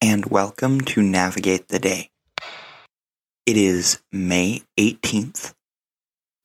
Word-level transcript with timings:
and 0.00 0.26
welcome 0.26 0.80
to 0.80 1.02
Navigate 1.02 1.66
the 1.68 1.80
Day. 1.80 2.10
It 3.46 3.56
is 3.56 4.00
May 4.12 4.62
18th, 4.78 5.54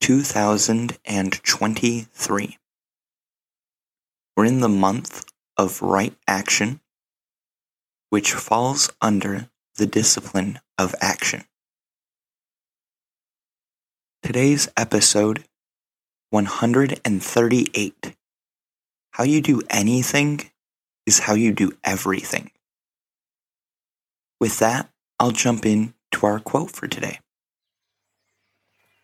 2023. 0.00 2.58
We're 4.36 4.44
in 4.44 4.58
the 4.58 4.68
month 4.68 5.24
of 5.56 5.82
right 5.82 6.16
action, 6.26 6.80
which 8.10 8.32
falls 8.32 8.90
under 9.00 9.48
the 9.76 9.86
discipline 9.86 10.58
of 10.76 10.96
action. 11.00 11.44
Today's 14.24 14.68
episode 14.76 15.44
138 16.30 18.16
How 19.12 19.22
you 19.22 19.40
do 19.40 19.62
anything 19.70 20.50
is 21.06 21.20
how 21.20 21.34
you 21.34 21.52
do 21.52 21.70
everything. 21.84 22.50
With 24.44 24.58
that, 24.58 24.90
I'll 25.18 25.30
jump 25.30 25.64
in 25.64 25.94
to 26.10 26.26
our 26.26 26.38
quote 26.38 26.70
for 26.70 26.86
today. 26.86 27.20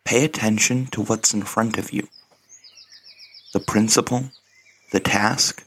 Pay 0.05 0.23
attention 0.23 0.85
to 0.91 1.01
what's 1.01 1.33
in 1.33 1.41
front 1.41 1.79
of 1.79 1.91
you 1.91 2.07
the 3.51 3.59
principle, 3.59 4.25
the 4.91 4.99
task, 4.99 5.65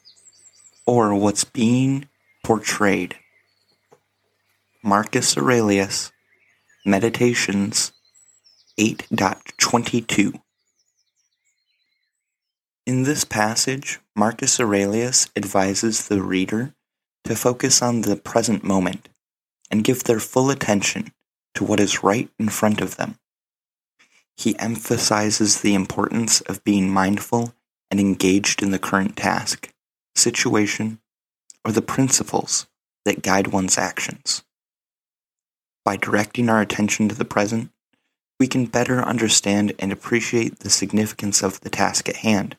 or 0.87 1.13
what's 1.13 1.43
being 1.43 2.09
portrayed. 2.45 3.17
Marcus 4.81 5.37
Aurelius, 5.37 6.13
Meditations 6.87 7.91
8.22. 8.79 10.41
In 12.87 13.03
this 13.03 13.25
passage, 13.25 13.99
Marcus 14.15 14.61
Aurelius 14.61 15.29
advises 15.35 16.07
the 16.07 16.23
reader 16.23 16.77
to 17.25 17.35
focus 17.35 17.83
on 17.83 18.03
the 18.03 18.15
present 18.15 18.63
moment 18.63 19.09
and 19.71 19.85
give 19.85 20.05
their 20.05 20.21
full 20.21 20.51
attention 20.51 21.13
to 21.55 21.65
what 21.65 21.81
is 21.81 22.03
right 22.03 22.29
in 22.39 22.49
front 22.49 22.81
of 22.81 22.97
them. 22.97 23.19
He 24.37 24.59
emphasizes 24.59 25.61
the 25.61 25.75
importance 25.75 26.41
of 26.43 26.65
being 26.65 26.91
mindful 26.91 27.55
and 27.91 28.01
engaged 28.01 28.63
in 28.63 28.71
the 28.71 28.79
current 28.79 29.17
task, 29.17 29.73
situation, 30.17 30.99
or 31.65 31.73
the 31.73 31.83
principles 31.83 32.67
that 33.05 33.23
guide 33.23 33.49
one's 33.49 33.79
actions. 33.79 34.43
By 35.85 35.97
directing 35.97 36.49
our 36.49 36.61
attention 36.61 37.09
to 37.09 37.15
the 37.15 37.25
present, 37.25 37.71
we 38.41 38.49
can 38.49 38.67
better 38.67 39.03
understand 39.03 39.73
and 39.79 39.93
appreciate 39.93 40.61
the 40.61 40.71
significance 40.71 41.43
of 41.43 41.61
the 41.61 41.71
task 41.71 42.09
at 42.09 42.17
hand, 42.17 42.57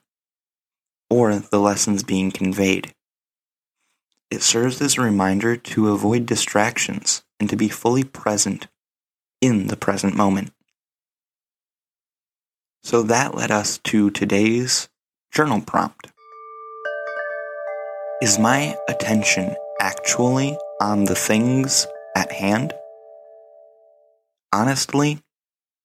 or 1.09 1.35
the 1.35 1.59
lessons 1.59 2.03
being 2.03 2.31
conveyed. 2.31 2.93
It 4.31 4.41
serves 4.41 4.81
as 4.81 4.97
a 4.97 5.01
reminder 5.01 5.55
to 5.55 5.91
avoid 5.91 6.25
distractions 6.25 7.23
and 7.39 7.49
to 7.49 7.55
be 7.55 7.69
fully 7.69 8.03
present 8.03 8.67
in 9.41 9.67
the 9.67 9.77
present 9.77 10.15
moment. 10.15 10.51
So 12.83 13.03
that 13.03 13.35
led 13.35 13.51
us 13.51 13.79
to 13.85 14.09
today's 14.09 14.89
journal 15.31 15.61
prompt. 15.61 16.11
Is 18.21 18.39
my 18.39 18.75
attention 18.87 19.55
actually 19.79 20.57
on 20.81 21.05
the 21.05 21.15
things 21.15 21.85
at 22.15 22.31
hand? 22.31 22.73
Honestly, 24.53 25.19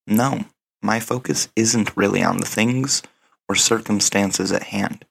no. 0.06 0.44
My 0.82 1.00
focus 1.00 1.48
isn't 1.56 1.96
really 1.96 2.22
on 2.22 2.38
the 2.38 2.46
things 2.46 3.02
or 3.48 3.54
circumstances 3.54 4.52
at 4.52 4.62
hand. 4.64 5.04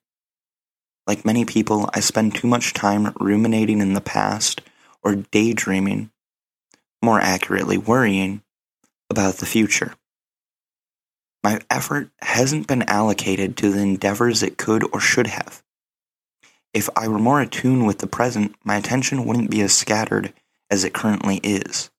Like 1.10 1.26
many 1.26 1.44
people, 1.44 1.90
I 1.92 2.02
spend 2.02 2.36
too 2.36 2.46
much 2.46 2.72
time 2.72 3.12
ruminating 3.20 3.82
in 3.82 3.94
the 3.94 4.00
past 4.00 4.62
or 5.02 5.16
daydreaming, 5.16 6.12
more 7.02 7.20
accurately, 7.20 7.80
worrying 7.80 8.44
about 9.10 9.38
the 9.38 9.48
future. 9.48 9.96
My 11.44 11.62
effort 11.68 12.12
hasn't 12.22 12.68
been 12.68 12.84
allocated 12.84 13.58
to 13.58 13.72
the 13.72 13.80
endeavors 13.80 14.44
it 14.44 14.60
could 14.60 14.84
or 14.94 15.00
should 15.00 15.26
have. 15.26 15.64
If 16.76 16.92
I 16.96 17.08
were 17.08 17.18
more 17.18 17.42
attuned 17.42 17.88
with 17.88 17.98
the 17.98 18.06
present, 18.06 18.56
my 18.64 18.76
attention 18.76 19.26
wouldn't 19.26 19.50
be 19.50 19.62
as 19.62 19.74
scattered 19.74 20.32
as 20.70 20.84
it 20.84 20.94
currently 20.94 21.38
is. 21.38 21.90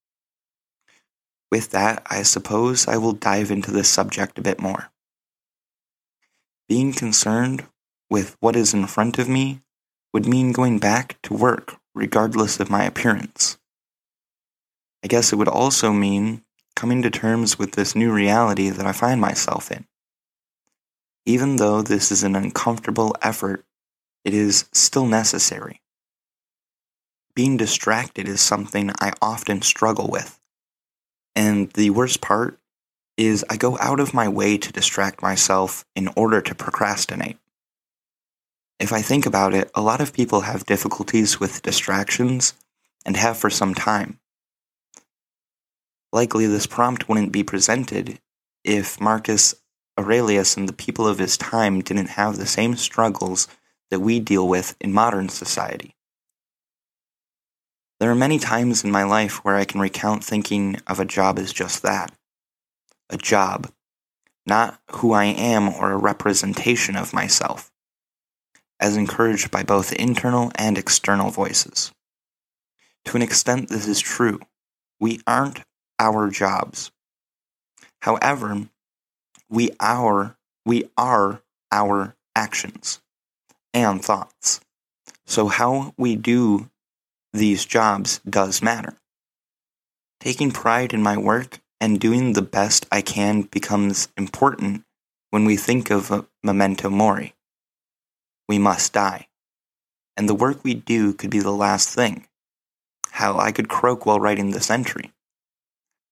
With 1.50 1.72
that, 1.72 2.06
I 2.08 2.22
suppose 2.22 2.86
I 2.86 2.96
will 2.98 3.14
dive 3.14 3.50
into 3.50 3.72
this 3.72 3.88
subject 3.88 4.38
a 4.38 4.42
bit 4.42 4.60
more. 4.60 4.92
Being 6.68 6.92
concerned 6.92 7.66
with 8.10 8.36
what 8.40 8.56
is 8.56 8.74
in 8.74 8.86
front 8.86 9.18
of 9.18 9.28
me 9.28 9.60
would 10.12 10.26
mean 10.26 10.52
going 10.52 10.78
back 10.78 11.20
to 11.22 11.32
work 11.32 11.76
regardless 11.94 12.58
of 12.60 12.70
my 12.70 12.84
appearance. 12.84 13.56
I 15.02 15.06
guess 15.06 15.32
it 15.32 15.36
would 15.36 15.48
also 15.48 15.92
mean 15.92 16.42
coming 16.76 17.02
to 17.02 17.10
terms 17.10 17.58
with 17.58 17.72
this 17.72 17.94
new 17.94 18.12
reality 18.12 18.70
that 18.70 18.86
I 18.86 18.92
find 18.92 19.20
myself 19.20 19.70
in. 19.70 19.86
Even 21.26 21.56
though 21.56 21.82
this 21.82 22.10
is 22.10 22.22
an 22.22 22.34
uncomfortable 22.34 23.14
effort, 23.22 23.64
it 24.24 24.34
is 24.34 24.68
still 24.72 25.06
necessary. 25.06 25.80
Being 27.34 27.56
distracted 27.56 28.28
is 28.28 28.40
something 28.40 28.90
I 29.00 29.12
often 29.22 29.62
struggle 29.62 30.08
with. 30.08 30.40
And 31.36 31.70
the 31.72 31.90
worst 31.90 32.20
part 32.20 32.58
is 33.16 33.44
I 33.48 33.56
go 33.56 33.78
out 33.78 34.00
of 34.00 34.14
my 34.14 34.28
way 34.28 34.58
to 34.58 34.72
distract 34.72 35.22
myself 35.22 35.84
in 35.94 36.08
order 36.16 36.40
to 36.40 36.54
procrastinate. 36.54 37.38
If 38.80 38.94
I 38.94 39.02
think 39.02 39.26
about 39.26 39.52
it, 39.52 39.70
a 39.74 39.82
lot 39.82 40.00
of 40.00 40.14
people 40.14 40.40
have 40.40 40.64
difficulties 40.64 41.38
with 41.38 41.60
distractions 41.60 42.54
and 43.04 43.14
have 43.14 43.36
for 43.36 43.50
some 43.50 43.74
time. 43.74 44.18
Likely, 46.12 46.46
this 46.46 46.66
prompt 46.66 47.06
wouldn't 47.06 47.30
be 47.30 47.44
presented 47.44 48.18
if 48.64 48.98
Marcus 48.98 49.54
Aurelius 49.98 50.56
and 50.56 50.66
the 50.66 50.72
people 50.72 51.06
of 51.06 51.18
his 51.18 51.36
time 51.36 51.82
didn't 51.82 52.08
have 52.08 52.38
the 52.38 52.46
same 52.46 52.74
struggles 52.74 53.48
that 53.90 54.00
we 54.00 54.18
deal 54.18 54.48
with 54.48 54.74
in 54.80 54.94
modern 54.94 55.28
society. 55.28 55.94
There 58.00 58.10
are 58.10 58.14
many 58.16 58.38
times 58.38 58.82
in 58.82 58.90
my 58.90 59.04
life 59.04 59.44
where 59.44 59.56
I 59.56 59.66
can 59.66 59.80
recount 59.80 60.24
thinking 60.24 60.80
of 60.86 60.98
a 60.98 61.04
job 61.04 61.38
as 61.38 61.52
just 61.52 61.82
that 61.82 62.12
a 63.10 63.18
job, 63.18 63.70
not 64.46 64.80
who 64.92 65.12
I 65.12 65.24
am 65.26 65.68
or 65.68 65.90
a 65.90 65.98
representation 65.98 66.96
of 66.96 67.12
myself 67.12 67.70
as 68.80 68.96
encouraged 68.96 69.50
by 69.50 69.62
both 69.62 69.92
internal 69.92 70.50
and 70.54 70.78
external 70.78 71.30
voices. 71.30 71.92
To 73.06 73.16
an 73.16 73.22
extent, 73.22 73.68
this 73.68 73.86
is 73.86 74.00
true. 74.00 74.40
We 74.98 75.20
aren't 75.26 75.60
our 75.98 76.30
jobs. 76.30 76.90
However, 78.02 78.68
we 79.48 79.70
are, 79.78 80.36
we 80.64 80.84
are 80.96 81.42
our 81.70 82.16
actions 82.34 83.00
and 83.74 84.02
thoughts. 84.02 84.60
So, 85.26 85.48
how 85.48 85.94
we 85.96 86.16
do 86.16 86.70
these 87.32 87.64
jobs 87.64 88.20
does 88.28 88.62
matter. 88.62 88.96
Taking 90.18 90.50
pride 90.50 90.92
in 90.92 91.02
my 91.02 91.16
work 91.16 91.60
and 91.80 92.00
doing 92.00 92.32
the 92.32 92.42
best 92.42 92.86
I 92.90 93.00
can 93.02 93.42
becomes 93.42 94.08
important 94.16 94.84
when 95.30 95.44
we 95.44 95.56
think 95.56 95.90
of 95.90 96.26
memento 96.42 96.90
mori 96.90 97.34
we 98.50 98.58
must 98.58 98.92
die. 98.92 99.28
And 100.16 100.28
the 100.28 100.34
work 100.34 100.64
we 100.64 100.74
do 100.74 101.14
could 101.14 101.30
be 101.30 101.38
the 101.38 101.52
last 101.52 101.88
thing. 101.88 102.26
How 103.12 103.38
I 103.38 103.52
could 103.52 103.68
croak 103.68 104.04
while 104.04 104.18
writing 104.18 104.50
this 104.50 104.72
entry. 104.72 105.12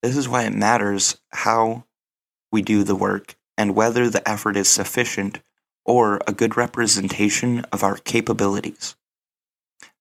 This 0.04 0.16
is 0.16 0.28
why 0.28 0.44
it 0.44 0.54
matters 0.54 1.18
how 1.30 1.84
we 2.52 2.62
do 2.62 2.84
the 2.84 2.94
work 2.94 3.34
and 3.56 3.74
whether 3.74 4.08
the 4.08 4.26
effort 4.26 4.56
is 4.56 4.68
sufficient 4.68 5.40
or 5.84 6.20
a 6.28 6.32
good 6.32 6.56
representation 6.56 7.64
of 7.72 7.82
our 7.82 7.96
capabilities. 7.96 8.94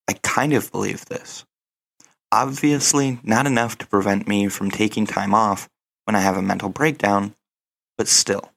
I 0.07 0.13
kind 0.22 0.54
of 0.54 0.72
believe 0.72 1.06
this. 1.06 1.44
Obviously, 2.31 3.19
not 3.24 3.48
enough 3.48 3.80
to 3.80 3.88
prevent 3.88 4.28
me 4.28 4.48
from 4.48 4.69
taking 4.69 5.07
time 5.07 5.34
off 5.34 5.69
when 6.06 6.16
I 6.16 6.19
have 6.19 6.38
a 6.38 6.44
mental 6.44 6.69
breakdown, 6.69 7.34
but 7.98 8.07
still. 8.07 8.51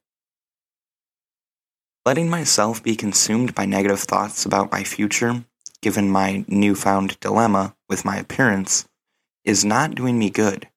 Letting 2.03 2.31
myself 2.31 2.81
be 2.81 2.95
consumed 2.95 3.53
by 3.53 3.65
negative 3.67 3.99
thoughts 3.99 4.43
about 4.43 4.71
my 4.71 4.83
future, 4.83 5.45
given 5.83 6.09
my 6.09 6.43
newfound 6.47 7.19
dilemma 7.19 7.75
with 7.87 8.03
my 8.03 8.17
appearance, 8.17 8.87
is 9.45 9.63
not 9.63 9.93
doing 9.93 10.17
me 10.17 10.31
good. 10.31 10.67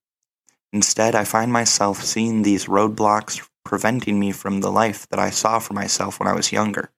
Instead, 0.70 1.14
I 1.14 1.24
find 1.24 1.50
myself 1.50 2.02
seeing 2.02 2.42
these 2.42 2.66
roadblocks 2.66 3.40
preventing 3.64 4.20
me 4.20 4.32
from 4.32 4.60
the 4.60 4.70
life 4.70 5.08
that 5.08 5.18
I 5.18 5.30
saw 5.30 5.60
for 5.60 5.72
myself 5.72 6.20
when 6.20 6.28
I 6.28 6.34
was 6.34 6.52
younger. 6.52 6.90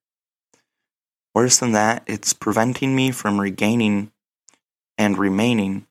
Worse 1.32 1.58
than 1.58 1.70
that, 1.72 2.02
it's 2.08 2.32
preventing 2.32 2.96
me 2.96 3.12
from 3.12 3.40
regaining 3.40 4.11
and 4.99 5.17
remaining 5.17 5.87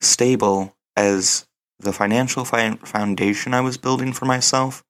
stable 0.00 0.74
as 0.96 1.46
the 1.78 1.92
financial 1.92 2.44
fi- 2.44 2.76
foundation 2.78 3.54
I 3.54 3.60
was 3.60 3.76
building 3.76 4.12
for 4.12 4.24
myself 4.24 4.82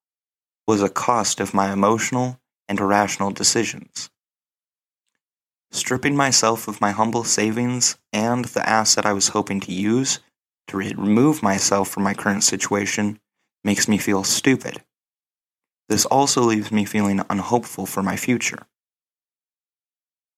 was 0.67 0.81
a 0.81 0.89
cost 0.89 1.39
of 1.39 1.53
my 1.53 1.71
emotional 1.71 2.39
and 2.73 2.81
irrational 2.81 3.31
decisions. 3.31 4.09
Stripping 5.73 6.17
myself 6.17 6.69
of 6.69 6.81
my 6.81 6.91
humble 6.91 7.23
savings 7.23 7.99
and 8.15 8.47
the 8.47 8.67
asset 8.67 9.05
I 9.05 9.13
was 9.13 9.29
hoping 9.29 9.61
to 9.61 9.73
use 9.73 10.21
to 10.69 10.79
remove 10.79 11.43
myself 11.43 11.91
from 11.91 12.03
my 12.03 12.15
current 12.15 12.45
situation 12.45 13.21
makes 13.63 13.89
me 13.89 13.99
feel 13.99 14.25
stupid. 14.25 14.83
This 15.91 16.07
also 16.07 16.41
leaves 16.41 16.73
me 16.73 16.87
feeling 16.87 17.21
unhopeful 17.29 17.85
for 17.85 18.03
my 18.03 18.17
future. 18.17 18.67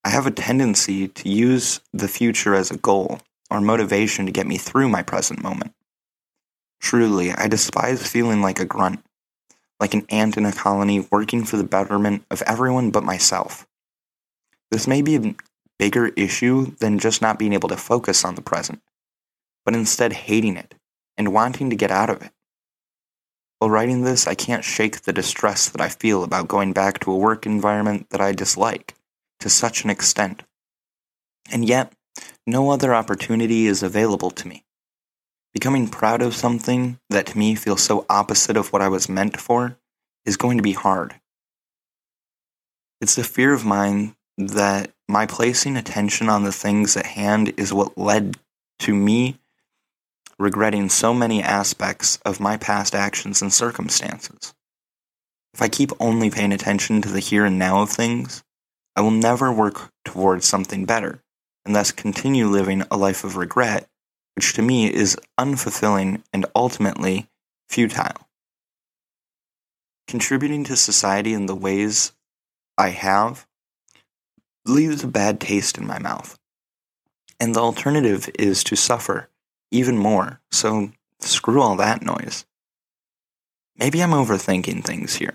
I 0.03 0.09
have 0.11 0.27
a 0.27 0.33
tendency 0.33 1.07
to 1.07 1.29
use 1.29 1.81
the 1.93 2.09
future 2.09 2.57
as 2.57 2.73
a 2.73 2.79
goal 2.79 3.21
or 3.49 3.61
motivation 3.61 4.27
to 4.27 4.33
get 4.33 4.49
me 4.49 4.57
through 4.57 4.89
my 4.89 5.05
present 5.05 5.41
moment. 5.41 5.73
Truly, 6.81 7.31
I 7.31 7.47
despise 7.47 8.05
feeling 8.05 8.43
like 8.43 8.59
a 8.59 8.65
grunt, 8.65 9.05
like 9.81 9.95
an 9.95 10.07
ant 10.09 10.37
in 10.37 10.47
a 10.47 10.53
colony 10.53 11.07
working 11.11 11.45
for 11.45 11.57
the 11.57 11.65
betterment 11.65 12.25
of 12.31 12.43
everyone 12.43 12.91
but 12.91 13.05
myself. 13.05 13.67
This 14.71 14.87
may 14.87 15.03
be 15.03 15.17
a 15.17 15.35
bigger 15.79 16.09
issue 16.09 16.75
than 16.77 16.99
just 16.99 17.23
not 17.23 17.39
being 17.39 17.53
able 17.53 17.69
to 17.69 17.77
focus 17.77 18.25
on 18.25 18.35
the 18.35 18.43
present, 18.43 18.81
but 19.65 19.75
instead 19.75 20.13
hating 20.13 20.57
it 20.57 20.75
and 21.17 21.33
wanting 21.33 21.71
to 21.71 21.77
get 21.77 21.91
out 21.91 22.11
of 22.11 22.23
it. 22.23 22.31
While 23.59 23.71
writing 23.71 24.03
this, 24.03 24.27
I 24.27 24.35
can't 24.35 24.65
shake 24.65 25.03
the 25.03 25.13
distress 25.13 25.69
that 25.69 25.81
I 25.81 25.89
feel 25.89 26.25
about 26.25 26.49
going 26.49 26.73
back 26.73 26.99
to 27.01 27.13
a 27.13 27.17
work 27.17 27.47
environment 27.47 28.11
that 28.11 28.21
I 28.21 28.33
dislike 28.33 28.95
to 29.41 29.49
such 29.49 29.85
an 29.85 29.91
extent. 29.91 30.43
And 31.51 31.67
yet, 31.67 31.93
no 32.47 32.71
other 32.71 32.95
opportunity 32.95 33.67
is 33.67 33.83
available 33.83 34.31
to 34.33 34.49
me. 34.49 34.64
Becoming 35.55 35.89
proud 35.89 36.21
of 36.21 36.35
something 36.35 36.99
that 37.11 37.27
to 37.27 37.39
me 37.39 37.55
feels 37.55 37.81
so 37.81 38.05
opposite 38.11 38.57
of 38.57 38.73
what 38.73 38.83
I 38.83 38.89
was 38.89 39.09
meant 39.09 39.41
for 39.41 39.79
is 40.27 40.37
going 40.37 40.59
to 40.59 40.63
be 40.63 40.73
hard. 40.73 41.15
It's 43.01 43.17
a 43.17 43.25
fear 43.25 43.55
of 43.55 43.65
mine 43.65 44.17
that 44.37 44.91
my 45.09 45.27
placing 45.27 45.77
attention 45.77 46.29
on 46.29 46.43
the 46.43 46.53
things 46.53 46.97
at 46.97 47.07
hand 47.07 47.53
is 47.57 47.73
what 47.73 47.97
led 47.97 48.37
to 48.81 48.95
me 48.95 49.39
regretting 50.39 50.89
so 50.89 51.15
many 51.15 51.41
aspects 51.41 52.19
of 52.25 52.41
my 52.41 52.57
past 52.57 52.95
actions 52.95 53.41
and 53.41 53.53
circumstances. 53.53 54.55
If 55.53 55.63
I 55.63 55.69
keep 55.69 55.93
only 56.01 56.31
paying 56.31 56.53
attention 56.53 57.01
to 57.03 57.09
the 57.09 57.21
here 57.21 57.45
and 57.45 57.59
now 57.59 57.83
of 57.83 57.91
things, 57.91 58.43
I 58.97 59.03
will 59.03 59.13
never 59.13 59.53
work 59.53 59.93
towards 60.05 60.47
something 60.47 60.85
better, 60.85 61.23
and 61.65 61.77
thus 61.77 61.93
continue 61.93 62.49
living 62.49 62.83
a 62.91 62.97
life 62.97 63.23
of 63.23 63.37
regret, 63.37 63.89
which 64.35 64.53
to 64.55 64.63
me 64.63 64.93
is 64.93 65.17
unfulfilling 65.39 66.23
and 66.33 66.47
ultimately 66.55 67.29
futile. 67.69 68.29
Contributing 70.07 70.65
to 70.65 70.77
society 70.77 71.33
in 71.33 71.47
the 71.47 71.55
ways 71.55 72.13
I 72.77 72.91
have 72.91 73.47
leaves 74.67 75.05
a 75.05 75.09
bad 75.09 75.41
taste 75.41 75.79
in 75.79 75.87
my 75.87 75.99
mouth. 75.99 76.39
And 77.41 77.55
the 77.55 77.61
alternative 77.61 78.29
is 78.39 78.65
to 78.65 78.77
suffer 78.77 79.29
even 79.71 79.99
more, 79.99 80.41
so 80.51 80.91
screw 81.21 81.61
all 81.61 81.77
that 81.77 82.03
noise. 82.03 82.45
Maybe 83.77 84.03
I'm 84.03 84.11
overthinking 84.11 84.85
things 84.85 85.17
here. 85.17 85.35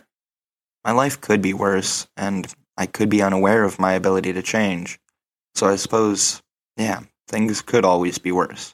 My 0.86 0.92
life 0.92 1.20
could 1.20 1.42
be 1.42 1.54
worse, 1.54 2.08
and 2.16 2.52
I 2.78 2.86
could 2.86 3.10
be 3.10 3.22
unaware 3.22 3.64
of 3.64 3.80
my 3.80 3.94
ability 3.94 4.32
to 4.34 4.42
change. 4.42 5.00
So 5.56 5.68
I 5.68 5.76
suppose, 5.76 6.42
yeah, 6.78 7.02
things 7.28 7.62
could 7.62 7.84
always 7.84 8.18
be 8.18 8.32
worse. 8.32 8.74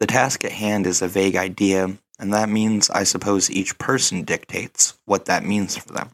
The 0.00 0.06
task 0.06 0.44
at 0.44 0.52
hand 0.52 0.86
is 0.86 1.02
a 1.02 1.08
vague 1.08 1.36
idea, 1.36 1.96
and 2.18 2.32
that 2.32 2.48
means 2.48 2.90
I 2.90 3.04
suppose 3.04 3.50
each 3.50 3.78
person 3.78 4.22
dictates 4.22 4.98
what 5.04 5.26
that 5.26 5.44
means 5.44 5.76
for 5.76 5.92
them. 5.92 6.10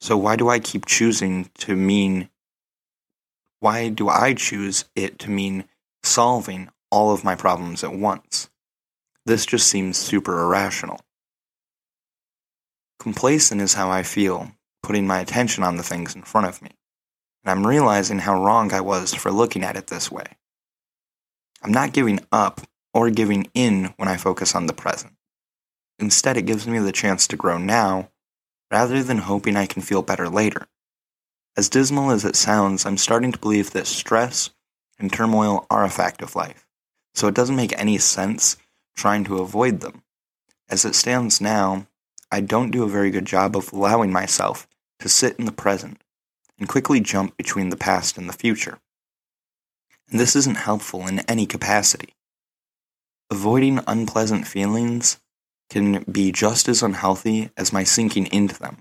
So 0.00 0.16
why 0.16 0.36
do 0.36 0.48
I 0.48 0.58
keep 0.58 0.86
choosing 0.86 1.50
to 1.58 1.74
mean, 1.74 2.28
why 3.60 3.88
do 3.88 4.08
I 4.08 4.34
choose 4.34 4.84
it 4.94 5.18
to 5.20 5.30
mean 5.30 5.64
solving 6.02 6.68
all 6.90 7.12
of 7.12 7.24
my 7.24 7.34
problems 7.34 7.82
at 7.82 7.94
once? 7.94 8.48
This 9.24 9.46
just 9.46 9.66
seems 9.68 9.96
super 9.96 10.40
irrational. 10.40 11.00
Complacent 13.00 13.60
is 13.60 13.74
how 13.74 13.90
I 13.90 14.02
feel, 14.02 14.52
putting 14.82 15.06
my 15.06 15.20
attention 15.20 15.64
on 15.64 15.76
the 15.76 15.82
things 15.82 16.14
in 16.14 16.22
front 16.22 16.46
of 16.46 16.62
me. 16.62 16.70
And 17.44 17.50
I'm 17.50 17.66
realizing 17.66 18.20
how 18.20 18.42
wrong 18.42 18.72
I 18.72 18.80
was 18.80 19.14
for 19.14 19.30
looking 19.30 19.64
at 19.64 19.76
it 19.76 19.86
this 19.86 20.10
way. 20.10 20.26
I'm 21.62 21.72
not 21.72 21.92
giving 21.92 22.20
up 22.30 22.60
or 22.92 23.10
giving 23.10 23.48
in 23.54 23.94
when 23.96 24.08
I 24.08 24.16
focus 24.16 24.54
on 24.54 24.66
the 24.66 24.72
present. 24.72 25.14
Instead, 25.98 26.36
it 26.36 26.46
gives 26.46 26.66
me 26.66 26.78
the 26.78 26.92
chance 26.92 27.26
to 27.26 27.36
grow 27.36 27.58
now 27.58 28.10
rather 28.70 29.02
than 29.02 29.18
hoping 29.18 29.56
I 29.56 29.66
can 29.66 29.82
feel 29.82 30.02
better 30.02 30.28
later. 30.28 30.66
As 31.56 31.68
dismal 31.68 32.10
as 32.10 32.24
it 32.24 32.36
sounds, 32.36 32.84
I'm 32.84 32.98
starting 32.98 33.32
to 33.32 33.38
believe 33.38 33.70
that 33.70 33.86
stress 33.86 34.50
and 34.98 35.12
turmoil 35.12 35.66
are 35.70 35.84
a 35.84 35.90
fact 35.90 36.20
of 36.22 36.36
life, 36.36 36.66
so 37.14 37.28
it 37.28 37.34
doesn't 37.34 37.56
make 37.56 37.78
any 37.78 37.98
sense 37.98 38.56
trying 38.96 39.24
to 39.24 39.38
avoid 39.38 39.80
them. 39.80 40.02
As 40.68 40.84
it 40.84 40.94
stands 40.94 41.40
now, 41.40 41.86
I 42.30 42.40
don't 42.40 42.70
do 42.70 42.82
a 42.82 42.88
very 42.88 43.10
good 43.10 43.24
job 43.24 43.56
of 43.56 43.72
allowing 43.72 44.12
myself 44.12 44.66
to 44.98 45.08
sit 45.08 45.36
in 45.38 45.44
the 45.44 45.52
present 45.52 46.02
and 46.58 46.68
quickly 46.68 47.00
jump 47.00 47.36
between 47.36 47.68
the 47.68 47.76
past 47.76 48.18
and 48.18 48.28
the 48.28 48.32
future. 48.32 48.78
And 50.10 50.20
this 50.20 50.36
isn't 50.36 50.56
helpful 50.56 51.06
in 51.06 51.20
any 51.20 51.46
capacity. 51.46 52.14
Avoiding 53.30 53.80
unpleasant 53.86 54.46
feelings 54.46 55.18
can 55.68 56.04
be 56.04 56.30
just 56.30 56.68
as 56.68 56.82
unhealthy 56.82 57.50
as 57.56 57.72
my 57.72 57.82
sinking 57.82 58.26
into 58.26 58.58
them. 58.58 58.78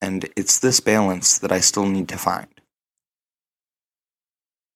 And 0.00 0.28
it's 0.36 0.58
this 0.58 0.80
balance 0.80 1.38
that 1.38 1.52
I 1.52 1.60
still 1.60 1.86
need 1.86 2.08
to 2.08 2.18
find. 2.18 2.48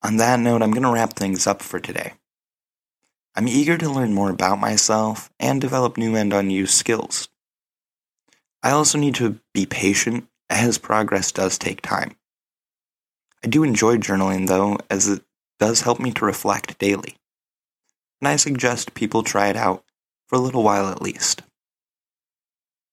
On 0.02 0.18
that 0.18 0.38
note, 0.38 0.62
I'm 0.62 0.70
going 0.70 0.82
to 0.82 0.92
wrap 0.92 1.14
things 1.14 1.46
up 1.46 1.62
for 1.62 1.80
today. 1.80 2.12
I'm 3.34 3.48
eager 3.48 3.76
to 3.76 3.90
learn 3.90 4.14
more 4.14 4.30
about 4.30 4.60
myself 4.60 5.30
and 5.40 5.60
develop 5.60 5.96
new 5.96 6.14
and 6.16 6.32
unused 6.32 6.74
skills. 6.74 7.28
I 8.62 8.70
also 8.70 8.98
need 8.98 9.14
to 9.16 9.40
be 9.52 9.66
patient 9.66 10.28
as 10.48 10.78
progress 10.78 11.32
does 11.32 11.58
take 11.58 11.82
time. 11.82 12.16
I 13.44 13.48
do 13.48 13.62
enjoy 13.62 13.96
journaling 13.96 14.48
though, 14.48 14.78
as 14.88 15.08
it 15.08 15.22
does 15.58 15.82
help 15.82 15.98
me 16.00 16.12
to 16.12 16.24
reflect 16.24 16.78
daily. 16.78 17.16
And 18.20 18.28
I 18.28 18.36
suggest 18.36 18.94
people 18.94 19.22
try 19.22 19.48
it 19.48 19.56
out 19.56 19.84
for 20.26 20.36
a 20.36 20.40
little 20.40 20.62
while 20.62 20.88
at 20.88 21.02
least. 21.02 21.42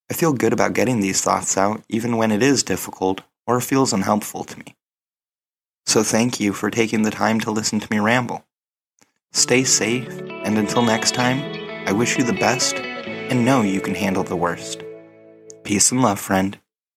I 0.09 0.13
feel 0.13 0.33
good 0.33 0.53
about 0.53 0.73
getting 0.73 0.99
these 0.99 1.21
thoughts 1.21 1.57
out, 1.57 1.83
even 1.89 2.17
when 2.17 2.31
it 2.31 2.43
is 2.43 2.63
difficult 2.63 3.21
or 3.47 3.59
feels 3.59 3.93
unhelpful 3.93 4.43
to 4.43 4.59
me. 4.59 4.75
So 5.85 6.03
thank 6.03 6.39
you 6.39 6.53
for 6.53 6.69
taking 6.69 7.03
the 7.03 7.11
time 7.11 7.39
to 7.41 7.51
listen 7.51 7.79
to 7.79 7.87
me 7.89 7.99
ramble. 7.99 8.45
Stay 9.31 9.63
safe, 9.63 10.07
and 10.43 10.57
until 10.57 10.83
next 10.83 11.13
time, 11.13 11.41
I 11.87 11.91
wish 11.91 12.17
you 12.17 12.23
the 12.23 12.33
best 12.33 12.75
and 12.75 13.43
know 13.43 13.61
you 13.61 13.81
can 13.81 13.95
handle 13.95 14.23
the 14.23 14.35
worst. 14.35 14.83
Peace 15.63 15.91
and 15.91 16.01
love, 16.01 16.19
friend. 16.19 16.57